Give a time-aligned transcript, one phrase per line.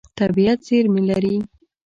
[0.19, 1.35] طبیعت زېرمې لري.